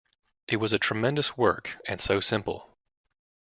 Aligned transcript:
It 0.47 0.55
was 0.57 0.73
a 0.73 0.79
tremendous 0.79 1.37
work- 1.37 1.77
and 1.87 2.01
so 2.01 2.19
simple. 2.21 2.73